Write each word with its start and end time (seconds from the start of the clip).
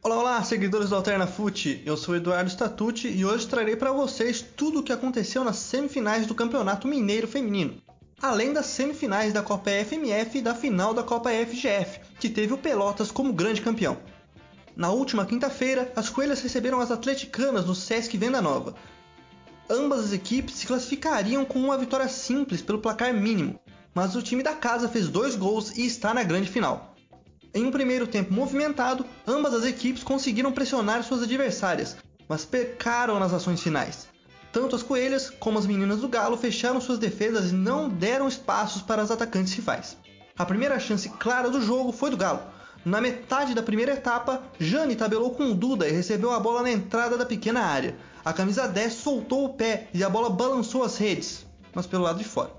Olá, 0.00 0.16
olá, 0.16 0.44
seguidores 0.44 0.90
do 0.90 0.94
Alterna 0.94 1.26
Fute. 1.26 1.82
Eu 1.84 1.96
sou 1.96 2.14
Eduardo 2.14 2.48
Statucci 2.48 3.08
e 3.08 3.24
hoje 3.24 3.48
trarei 3.48 3.74
para 3.74 3.90
vocês 3.90 4.40
tudo 4.40 4.78
o 4.78 4.82
que 4.82 4.92
aconteceu 4.92 5.42
nas 5.42 5.56
semifinais 5.56 6.24
do 6.24 6.36
Campeonato 6.36 6.86
Mineiro 6.86 7.26
Feminino, 7.26 7.82
além 8.22 8.52
das 8.52 8.66
semifinais 8.66 9.32
da 9.32 9.42
Copa 9.42 9.70
FMF 9.70 10.38
e 10.38 10.40
da 10.40 10.54
final 10.54 10.94
da 10.94 11.02
Copa 11.02 11.30
FGF, 11.30 11.98
que 12.20 12.28
teve 12.28 12.54
o 12.54 12.58
Pelotas 12.58 13.10
como 13.10 13.32
grande 13.32 13.60
campeão. 13.60 13.98
Na 14.76 14.90
última 14.92 15.26
quinta-feira, 15.26 15.92
as 15.96 16.08
Coelhas 16.08 16.40
receberam 16.40 16.78
as 16.78 16.92
atleticanas 16.92 17.66
no 17.66 17.74
Sesc 17.74 18.16
Venda 18.16 18.40
Nova. 18.40 18.76
Ambas 19.68 20.04
as 20.04 20.12
equipes 20.12 20.54
se 20.54 20.66
classificariam 20.68 21.44
com 21.44 21.58
uma 21.58 21.76
vitória 21.76 22.08
simples 22.08 22.62
pelo 22.62 22.78
placar 22.78 23.12
mínimo, 23.12 23.58
mas 23.92 24.14
o 24.14 24.22
time 24.22 24.44
da 24.44 24.54
casa 24.54 24.88
fez 24.88 25.08
dois 25.08 25.34
gols 25.34 25.76
e 25.76 25.84
está 25.84 26.14
na 26.14 26.22
grande 26.22 26.48
final. 26.48 26.94
Em 27.54 27.64
um 27.64 27.70
primeiro 27.70 28.06
tempo 28.06 28.32
movimentado, 28.32 29.04
ambas 29.26 29.54
as 29.54 29.64
equipes 29.64 30.02
conseguiram 30.02 30.52
pressionar 30.52 31.02
suas 31.02 31.22
adversárias, 31.22 31.96
mas 32.28 32.44
pecaram 32.44 33.18
nas 33.18 33.32
ações 33.32 33.62
finais. 33.62 34.06
Tanto 34.52 34.76
as 34.76 34.82
coelhas 34.82 35.30
como 35.30 35.58
as 35.58 35.66
meninas 35.66 36.00
do 36.00 36.08
Galo 36.08 36.36
fecharam 36.36 36.80
suas 36.80 36.98
defesas 36.98 37.50
e 37.50 37.54
não 37.54 37.88
deram 37.88 38.28
espaços 38.28 38.82
para 38.82 39.02
as 39.02 39.10
atacantes 39.10 39.52
rivais. 39.54 39.96
A 40.38 40.44
primeira 40.44 40.78
chance 40.78 41.08
clara 41.08 41.50
do 41.50 41.60
jogo 41.60 41.92
foi 41.92 42.10
do 42.10 42.16
Galo. 42.16 42.40
Na 42.84 43.00
metade 43.00 43.54
da 43.54 43.62
primeira 43.62 43.92
etapa, 43.92 44.42
Jane 44.58 44.94
tabelou 44.94 45.32
com 45.32 45.54
Duda 45.54 45.88
e 45.88 45.92
recebeu 45.92 46.30
a 46.30 46.40
bola 46.40 46.62
na 46.62 46.70
entrada 46.70 47.18
da 47.18 47.26
pequena 47.26 47.60
área. 47.60 47.96
A 48.24 48.32
camisa 48.32 48.68
10 48.68 48.92
soltou 48.92 49.44
o 49.44 49.54
pé 49.54 49.88
e 49.92 50.04
a 50.04 50.08
bola 50.08 50.30
balançou 50.30 50.84
as 50.84 50.96
redes, 50.96 51.46
mas 51.74 51.86
pelo 51.86 52.04
lado 52.04 52.18
de 52.18 52.24
fora. 52.24 52.52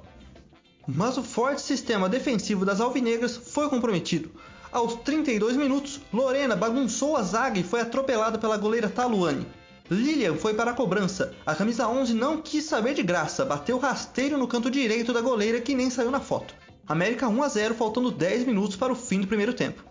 Mas 0.87 1.17
o 1.17 1.23
forte 1.23 1.61
sistema 1.61 2.09
defensivo 2.09 2.65
das 2.65 2.81
alvinegras 2.81 3.37
foi 3.37 3.69
comprometido. 3.69 4.31
Aos 4.71 4.93
32 4.97 5.57
minutos, 5.57 5.99
Lorena 6.13 6.55
bagunçou 6.55 7.17
a 7.17 7.23
zaga 7.23 7.59
e 7.59 7.63
foi 7.63 7.81
atropelada 7.81 8.37
pela 8.37 8.55
goleira 8.55 8.87
Taluane. 8.87 9.47
Lilian 9.89 10.35
foi 10.35 10.53
para 10.53 10.69
a 10.69 10.75
cobrança. 10.75 11.33
A 11.43 11.55
camisa 11.55 11.87
11 11.87 12.13
não 12.13 12.39
quis 12.39 12.65
saber 12.65 12.93
de 12.93 13.01
graça, 13.01 13.43
bateu 13.43 13.79
rasteiro 13.79 14.37
no 14.37 14.47
canto 14.47 14.69
direito 14.69 15.11
da 15.11 15.21
goleira 15.21 15.59
que 15.59 15.73
nem 15.73 15.89
saiu 15.89 16.11
na 16.11 16.19
foto. 16.19 16.53
América 16.87 17.27
1 17.27 17.41
a 17.43 17.47
0, 17.47 17.73
faltando 17.73 18.11
10 18.11 18.45
minutos 18.45 18.75
para 18.75 18.93
o 18.93 18.95
fim 18.95 19.21
do 19.21 19.27
primeiro 19.27 19.55
tempo. 19.55 19.83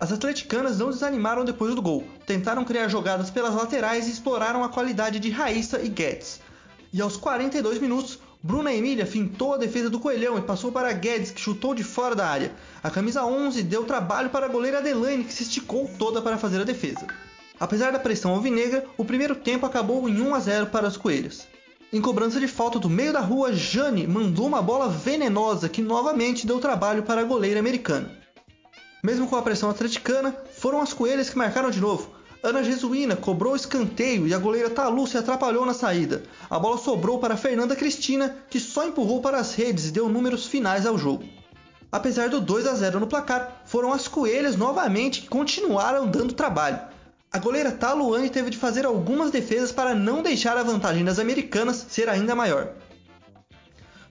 As 0.00 0.10
atleticanas 0.10 0.78
não 0.78 0.90
desanimaram 0.90 1.44
depois 1.44 1.72
do 1.72 1.82
gol, 1.82 2.04
tentaram 2.26 2.64
criar 2.64 2.88
jogadas 2.88 3.30
pelas 3.30 3.54
laterais 3.54 4.08
e 4.08 4.10
exploraram 4.10 4.64
a 4.64 4.68
qualidade 4.68 5.20
de 5.20 5.30
Raíssa 5.30 5.80
e 5.80 5.88
Guedes. 5.88 6.40
E 6.92 7.00
aos 7.00 7.16
42 7.16 7.78
minutos, 7.78 8.18
Bruna 8.42 8.72
Emília 8.72 9.04
fintou 9.04 9.52
a 9.52 9.58
defesa 9.58 9.90
do 9.90 10.00
Coelhão 10.00 10.38
e 10.38 10.42
passou 10.42 10.72
para 10.72 10.90
Guedes, 10.92 11.30
que 11.30 11.40
chutou 11.40 11.74
de 11.74 11.84
fora 11.84 12.16
da 12.16 12.26
área. 12.26 12.52
A 12.82 12.88
camisa 12.88 13.22
11 13.22 13.62
deu 13.62 13.84
trabalho 13.84 14.30
para 14.30 14.46
a 14.46 14.48
goleira 14.48 14.78
Adelaine, 14.78 15.24
que 15.24 15.32
se 15.32 15.42
esticou 15.42 15.90
toda 15.98 16.22
para 16.22 16.38
fazer 16.38 16.58
a 16.58 16.64
defesa. 16.64 17.06
Apesar 17.58 17.92
da 17.92 17.98
pressão 17.98 18.32
alvinegra, 18.32 18.86
o 18.96 19.04
primeiro 19.04 19.34
tempo 19.34 19.66
acabou 19.66 20.08
em 20.08 20.22
1 20.22 20.34
a 20.34 20.40
0 20.40 20.66
para 20.68 20.88
as 20.88 20.96
coelhas. 20.96 21.46
Em 21.92 22.00
cobrança 22.00 22.40
de 22.40 22.48
falta 22.48 22.78
do 22.78 22.88
meio 22.88 23.12
da 23.12 23.20
rua, 23.20 23.52
Jane 23.52 24.06
mandou 24.06 24.46
uma 24.46 24.62
bola 24.62 24.88
venenosa 24.88 25.68
que 25.68 25.82
novamente 25.82 26.46
deu 26.46 26.58
trabalho 26.58 27.02
para 27.02 27.20
a 27.20 27.24
goleira 27.24 27.60
americana. 27.60 28.10
Mesmo 29.04 29.26
com 29.28 29.36
a 29.36 29.42
pressão 29.42 29.68
atleticana, 29.68 30.34
foram 30.56 30.80
as 30.80 30.94
coelhas 30.94 31.28
que 31.28 31.36
marcaram 31.36 31.70
de 31.70 31.80
novo. 31.80 32.19
Ana 32.42 32.62
Jesuína 32.62 33.16
cobrou 33.16 33.52
o 33.52 33.56
escanteio 33.56 34.26
e 34.26 34.32
a 34.32 34.38
goleira 34.38 34.70
Talu 34.70 35.06
se 35.06 35.18
atrapalhou 35.18 35.66
na 35.66 35.74
saída. 35.74 36.22
A 36.48 36.58
bola 36.58 36.78
sobrou 36.78 37.18
para 37.18 37.36
Fernanda 37.36 37.76
Cristina, 37.76 38.34
que 38.48 38.58
só 38.58 38.86
empurrou 38.86 39.20
para 39.20 39.38
as 39.38 39.54
redes 39.54 39.88
e 39.88 39.90
deu 39.90 40.08
números 40.08 40.46
finais 40.46 40.86
ao 40.86 40.96
jogo. 40.96 41.24
Apesar 41.92 42.30
do 42.30 42.40
2 42.40 42.66
a 42.66 42.74
0 42.74 43.00
no 43.00 43.06
placar, 43.06 43.62
foram 43.66 43.92
as 43.92 44.08
coelhas 44.08 44.56
novamente 44.56 45.22
que 45.22 45.28
continuaram 45.28 46.06
dando 46.06 46.32
trabalho. 46.32 46.80
A 47.30 47.38
goleira 47.38 47.72
Taluane 47.72 48.30
teve 48.30 48.48
de 48.48 48.56
fazer 48.56 48.86
algumas 48.86 49.30
defesas 49.30 49.70
para 49.70 49.94
não 49.94 50.22
deixar 50.22 50.56
a 50.56 50.62
vantagem 50.62 51.04
das 51.04 51.18
americanas 51.18 51.86
ser 51.90 52.08
ainda 52.08 52.34
maior. 52.34 52.72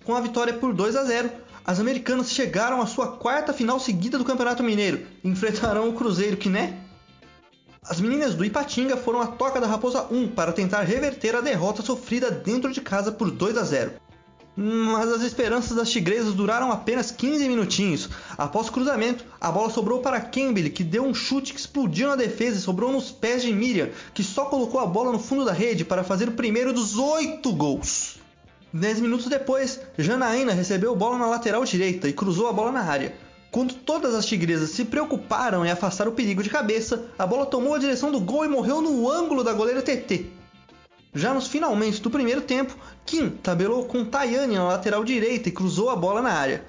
Com 0.06 0.16
a 0.16 0.22
vitória 0.22 0.54
por 0.54 0.74
2 0.74 0.96
a 0.96 1.04
0, 1.04 1.32
as 1.66 1.80
americanas 1.80 2.32
chegaram 2.32 2.82
à 2.82 2.86
sua 2.86 3.18
quarta 3.18 3.54
final 3.54 3.80
seguida 3.80 4.18
do 4.18 4.26
Campeonato 4.26 4.64
Mineiro 4.64 5.06
enfrentarão 5.24 5.90
o 5.90 5.94
Cruzeiro 5.94 6.38
que, 6.38 6.50
né? 6.50 6.79
As 7.90 8.00
meninas 8.00 8.36
do 8.36 8.46
Ipatinga 8.46 8.96
foram 8.96 9.20
à 9.20 9.26
Toca 9.26 9.60
da 9.60 9.66
Raposa 9.66 10.06
1 10.12 10.28
para 10.28 10.54
tentar 10.54 10.84
reverter 10.84 11.36
a 11.36 11.42
derrota 11.42 11.82
sofrida 11.82 12.30
dentro 12.30 12.72
de 12.72 12.82
casa 12.82 13.12
por 13.12 13.32
2 13.32 13.58
a 13.58 13.64
0. 13.64 13.94
Mas 14.56 15.12
as 15.12 15.24
esperanças 15.24 15.76
das 15.76 15.90
tigresas 15.90 16.36
duraram 16.36 16.72
apenas 16.72 17.10
15 17.10 17.50
minutinhos. 17.50 18.08
Após 18.38 18.70
cruzamento, 18.70 19.26
a 19.42 19.52
bola 19.52 19.72
sobrou 19.72 20.02
para 20.02 20.22
Campbell, 20.22 20.70
que 20.70 20.84
deu 20.84 21.04
um 21.04 21.16
chute 21.16 21.52
que 21.52 21.60
explodiu 21.60 22.10
na 22.10 22.16
defesa 22.16 22.58
e 22.58 22.62
sobrou 22.62 22.92
nos 22.92 23.10
pés 23.10 23.42
de 23.42 23.52
Miriam, 23.52 23.90
que 24.14 24.24
só 24.24 24.46
colocou 24.46 24.80
a 24.80 24.86
bola 24.86 25.12
no 25.12 25.18
fundo 25.18 25.44
da 25.44 25.52
rede 25.52 25.84
para 25.84 26.04
fazer 26.04 26.30
o 26.30 26.34
primeiro 26.34 26.72
dos 26.72 26.96
oito 26.96 27.52
gols. 27.52 28.20
Dez 28.72 29.00
minutos 29.00 29.26
depois, 29.26 29.82
Janaína 29.98 30.54
recebeu 30.54 30.92
a 30.92 30.96
bola 30.96 31.18
na 31.18 31.26
lateral 31.26 31.66
direita 31.66 32.08
e 32.08 32.14
cruzou 32.14 32.48
a 32.48 32.54
bola 32.54 32.72
na 32.72 32.84
área. 32.84 33.16
Quando 33.52 33.74
todas 33.74 34.14
as 34.14 34.26
tigresas 34.26 34.70
se 34.70 34.86
preocuparam 34.86 35.66
em 35.66 35.72
afastar 35.72 36.08
o 36.08 36.12
perigo 36.12 36.44
de 36.44 36.50
cabeça, 36.50 37.06
a 37.18 37.26
bola 37.26 37.48
tomou 37.48 37.74
a 37.74 37.80
direção 37.80 38.12
do 38.12 38.20
gol 38.20 38.46
e 38.46 38.48
morreu 38.48 38.80
no 38.80 39.10
ângulo 39.10 39.44
da 39.44 39.54
goleira 39.54 39.82
TT. 39.82 40.28
Já 41.14 41.34
nos 41.34 41.48
finalmente 41.48 42.02
do 42.02 42.12
primeiro 42.12 42.42
tempo, 42.42 42.78
Kim 43.06 43.30
tabelou 43.30 43.86
com 43.86 44.06
Tayane 44.06 44.56
na 44.56 44.66
lateral 44.66 45.04
direita 45.04 45.50
e 45.50 45.52
cruzou 45.52 45.90
a 45.90 45.96
bola 45.96 46.22
na 46.22 46.32
área. 46.32 46.64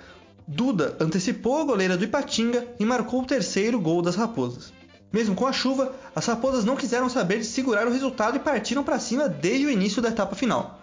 Duda 0.49 0.97
antecipou 0.99 1.61
a 1.61 1.65
goleira 1.65 1.99
do 1.99 2.05
Ipatinga 2.05 2.67
e 2.81 2.85
marcou 2.85 3.21
o 3.21 3.27
terceiro 3.27 3.79
gol 3.79 4.01
das 4.01 4.17
Raposas. 4.17 4.73
Mesmo 5.13 5.35
com 5.35 5.47
a 5.47 5.53
chuva, 5.53 5.95
as 6.17 6.25
Raposas 6.25 6.65
não 6.65 6.77
quiseram 6.77 7.11
saber 7.11 7.39
de 7.39 7.45
segurar 7.45 7.87
o 7.87 7.93
resultado 7.93 8.37
e 8.37 8.41
partiram 8.41 8.83
para 8.83 8.99
cima 8.99 9.29
desde 9.29 9.67
o 9.67 9.71
início 9.71 10.01
da 10.01 10.09
etapa 10.09 10.35
final. 10.35 10.81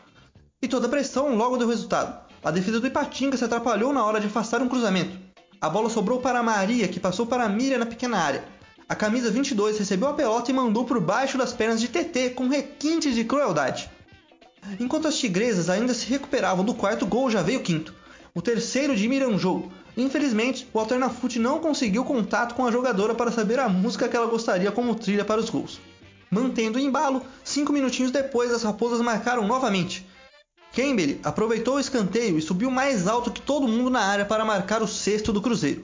E 0.62 0.68
toda 0.68 0.86
a 0.86 0.90
pressão 0.90 1.36
logo 1.36 1.58
deu 1.58 1.68
resultado. 1.68 2.28
A 2.44 2.52
defesa 2.52 2.80
do 2.80 2.88
Ipatinga 2.88 3.36
se 3.36 3.44
atrapalhou 3.44 3.92
na 3.92 4.06
hora 4.06 4.20
de 4.20 4.28
afastar 4.28 4.62
um 4.62 4.70
cruzamento. 4.70 5.27
A 5.60 5.70
bola 5.70 5.90
sobrou 5.90 6.22
para 6.22 6.44
Maria, 6.44 6.88
que 6.88 7.00
passou 7.00 7.26
para 7.26 7.50
Miriam 7.50 7.80
na 7.80 7.86
pequena 7.86 8.20
área. 8.20 8.46
A 8.88 8.96
camisa 8.96 9.32
22 9.32 9.80
recebeu 9.80 10.08
a 10.08 10.14
pelota 10.14 10.52
e 10.52 10.54
mandou 10.54 10.86
por 10.86 11.00
baixo 11.02 11.38
das 11.38 11.52
pernas 11.52 11.82
de 11.82 11.88
TT 11.88 12.30
com 12.36 12.48
requintes 12.48 13.16
de 13.16 13.24
crueldade. 13.24 13.90
Enquanto 14.80 15.08
as 15.08 15.18
tigresas 15.18 15.70
ainda 15.70 15.96
se 15.96 16.06
recuperavam 16.06 16.64
do 16.64 16.76
quarto 16.76 17.08
gol, 17.08 17.30
já 17.30 17.42
veio 17.42 17.60
o 17.60 17.64
quinto. 17.64 17.94
O 18.36 18.42
terceiro 18.42 18.96
de 18.96 19.08
Miranjou. 19.08 19.72
Infelizmente, 19.98 20.68
o 20.72 20.80
Alternafute 20.80 21.40
não 21.40 21.60
conseguiu 21.60 22.06
contato 22.06 22.54
com 22.54 22.66
a 22.66 22.72
jogadora 22.72 23.16
para 23.16 23.32
saber 23.32 23.60
a 23.60 23.68
música 23.68 24.08
que 24.08 24.16
ela 24.16 24.28
gostaria 24.28 24.72
como 24.72 24.94
trilha 24.94 25.26
para 25.26 25.42
os 25.42 25.50
gols. 25.50 25.82
Mantendo 26.30 26.78
o 26.78 26.82
embalo, 26.82 27.24
cinco 27.44 27.74
minutinhos 27.74 28.12
depois 28.12 28.54
as 28.54 28.62
raposas 28.62 29.02
marcaram 29.02 29.48
novamente. 29.48 30.07
Campbell 30.78 31.18
aproveitou 31.24 31.78
o 31.78 31.80
escanteio 31.80 32.38
e 32.38 32.42
subiu 32.42 32.70
mais 32.70 33.08
alto 33.08 33.32
que 33.32 33.42
todo 33.42 33.68
mundo 33.68 33.90
na 33.90 34.02
área 34.02 34.26
para 34.26 34.46
marcar 34.46 34.84
o 34.84 34.88
sexto 34.88 35.34
do 35.34 35.42
Cruzeiro. 35.42 35.84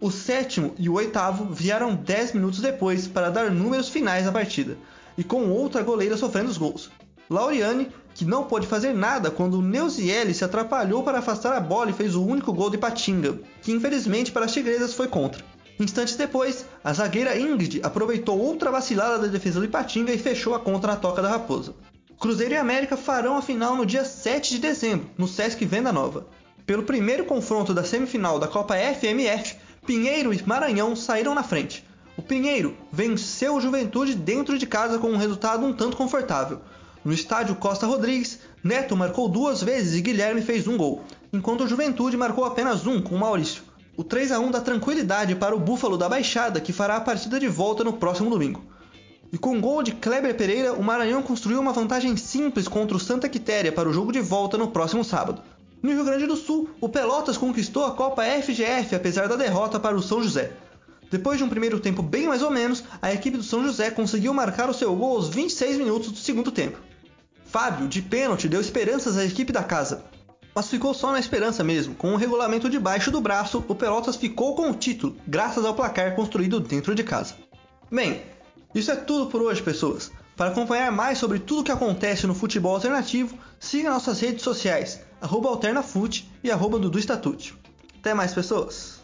O 0.00 0.10
sétimo 0.10 0.72
e 0.78 0.88
o 0.88 0.94
oitavo 0.94 1.52
vieram 1.52 1.94
10 1.94 2.32
minutos 2.32 2.58
depois 2.58 3.06
para 3.06 3.28
dar 3.28 3.50
números 3.50 3.90
finais 3.90 4.26
à 4.26 4.32
partida, 4.32 4.78
e 5.18 5.22
com 5.22 5.50
outra 5.50 5.82
goleira 5.82 6.16
sofrendo 6.16 6.48
os 6.48 6.56
gols. 6.56 6.90
Lauriane, 7.28 7.90
que 8.14 8.24
não 8.24 8.44
pôde 8.44 8.66
fazer 8.66 8.94
nada 8.94 9.30
quando 9.30 9.60
Neuziele 9.60 10.32
se 10.32 10.42
atrapalhou 10.42 11.02
para 11.02 11.18
afastar 11.18 11.52
a 11.52 11.60
bola 11.60 11.90
e 11.90 11.92
fez 11.92 12.14
o 12.14 12.24
único 12.24 12.50
gol 12.50 12.70
de 12.70 12.78
Patinga, 12.78 13.38
que 13.60 13.72
infelizmente 13.72 14.32
para 14.32 14.46
as 14.46 14.52
tigresas 14.54 14.94
foi 14.94 15.06
contra. 15.06 15.44
Instantes 15.78 16.16
depois, 16.16 16.64
a 16.82 16.94
zagueira 16.94 17.38
Ingrid 17.38 17.80
aproveitou 17.82 18.38
outra 18.38 18.70
vacilada 18.70 19.18
da 19.18 19.26
defesa 19.26 19.60
do 19.60 19.66
Ipatinga 19.66 20.14
e 20.14 20.18
fechou 20.18 20.54
a 20.54 20.60
conta 20.60 20.86
na 20.86 20.96
toca 20.96 21.20
da 21.20 21.28
Raposa. 21.28 21.74
Cruzeiro 22.20 22.52
e 22.52 22.56
América 22.58 22.98
farão 22.98 23.38
a 23.38 23.40
final 23.40 23.74
no 23.74 23.86
dia 23.86 24.04
7 24.04 24.50
de 24.50 24.58
dezembro, 24.58 25.08
no 25.16 25.26
Sesc 25.26 25.64
Venda 25.64 25.90
Nova. 25.90 26.26
Pelo 26.66 26.82
primeiro 26.82 27.24
confronto 27.24 27.72
da 27.72 27.82
semifinal 27.82 28.38
da 28.38 28.46
Copa 28.46 28.74
FMF, 28.76 29.56
Pinheiro 29.86 30.30
e 30.30 30.42
Maranhão 30.46 30.94
saíram 30.94 31.34
na 31.34 31.42
frente. 31.42 31.82
O 32.18 32.22
Pinheiro 32.22 32.76
venceu 32.92 33.54
o 33.54 33.60
Juventude 33.60 34.14
dentro 34.14 34.58
de 34.58 34.66
casa 34.66 34.98
com 34.98 35.08
um 35.08 35.16
resultado 35.16 35.64
um 35.64 35.72
tanto 35.72 35.96
confortável. 35.96 36.60
No 37.02 37.10
estádio 37.10 37.54
Costa 37.54 37.86
Rodrigues, 37.86 38.40
Neto 38.62 38.94
marcou 38.94 39.26
duas 39.26 39.62
vezes 39.62 39.94
e 39.94 40.02
Guilherme 40.02 40.42
fez 40.42 40.68
um 40.68 40.76
gol, 40.76 41.02
enquanto 41.32 41.64
o 41.64 41.66
Juventude 41.66 42.18
marcou 42.18 42.44
apenas 42.44 42.86
um 42.86 43.00
com 43.00 43.16
Maurício. 43.16 43.62
O 43.96 44.04
3 44.04 44.32
a 44.32 44.38
1 44.38 44.50
dá 44.50 44.60
tranquilidade 44.60 45.34
para 45.36 45.56
o 45.56 45.58
Búfalo 45.58 45.96
da 45.96 46.06
Baixada, 46.06 46.60
que 46.60 46.70
fará 46.70 46.96
a 46.96 47.00
partida 47.00 47.40
de 47.40 47.48
volta 47.48 47.82
no 47.82 47.94
próximo 47.94 48.28
domingo. 48.28 48.62
E 49.32 49.38
com 49.38 49.60
gol 49.60 49.82
de 49.82 49.92
Kleber 49.92 50.36
Pereira, 50.36 50.72
o 50.72 50.82
Maranhão 50.82 51.22
construiu 51.22 51.60
uma 51.60 51.72
vantagem 51.72 52.16
simples 52.16 52.66
contra 52.66 52.96
o 52.96 53.00
Santa 53.00 53.28
Quitéria 53.28 53.70
para 53.70 53.88
o 53.88 53.92
jogo 53.92 54.12
de 54.12 54.20
volta 54.20 54.58
no 54.58 54.68
próximo 54.68 55.04
sábado. 55.04 55.42
No 55.82 55.92
Rio 55.92 56.04
Grande 56.04 56.26
do 56.26 56.36
Sul, 56.36 56.68
o 56.80 56.88
Pelotas 56.88 57.38
conquistou 57.38 57.84
a 57.84 57.92
Copa 57.92 58.24
FGF 58.24 58.94
apesar 58.94 59.28
da 59.28 59.36
derrota 59.36 59.78
para 59.78 59.96
o 59.96 60.02
São 60.02 60.22
José. 60.22 60.52
Depois 61.10 61.38
de 61.38 61.44
um 61.44 61.48
primeiro 61.48 61.80
tempo 61.80 62.02
bem 62.02 62.26
mais 62.26 62.42
ou 62.42 62.50
menos, 62.50 62.84
a 63.00 63.12
equipe 63.12 63.36
do 63.36 63.42
São 63.42 63.64
José 63.64 63.90
conseguiu 63.90 64.34
marcar 64.34 64.68
o 64.68 64.74
seu 64.74 64.94
gol 64.94 65.16
aos 65.16 65.28
26 65.28 65.78
minutos 65.78 66.10
do 66.10 66.18
segundo 66.18 66.50
tempo. 66.50 66.78
Fábio, 67.44 67.88
de 67.88 68.02
pênalti, 68.02 68.48
deu 68.48 68.60
esperanças 68.60 69.16
à 69.16 69.24
equipe 69.24 69.52
da 69.52 69.62
casa. 69.62 70.04
Mas 70.54 70.68
ficou 70.68 70.92
só 70.92 71.12
na 71.12 71.18
esperança 71.18 71.64
mesmo, 71.64 71.94
com 71.94 72.12
o 72.12 72.16
regulamento 72.16 72.68
debaixo 72.68 73.10
do 73.10 73.20
braço, 73.20 73.64
o 73.68 73.74
Pelotas 73.74 74.16
ficou 74.16 74.54
com 74.54 74.70
o 74.70 74.74
título, 74.74 75.16
graças 75.26 75.64
ao 75.64 75.74
placar 75.74 76.14
construído 76.14 76.60
dentro 76.60 76.94
de 76.94 77.02
casa. 77.02 77.34
Bem, 77.90 78.22
isso 78.74 78.90
é 78.90 78.96
tudo 78.96 79.26
por 79.26 79.42
hoje, 79.42 79.62
pessoas. 79.62 80.12
Para 80.36 80.50
acompanhar 80.50 80.90
mais 80.92 81.18
sobre 81.18 81.38
tudo 81.38 81.60
o 81.60 81.64
que 81.64 81.72
acontece 81.72 82.26
no 82.26 82.34
futebol 82.34 82.74
alternativo, 82.74 83.36
siga 83.58 83.90
nossas 83.90 84.20
redes 84.20 84.42
sociais, 84.42 85.00
arroba 85.20 85.48
alternafute 85.48 86.30
e 86.42 86.50
arroba 86.50 86.78
Dudu 86.78 86.98
Até 87.98 88.14
mais, 88.14 88.32
pessoas! 88.32 88.99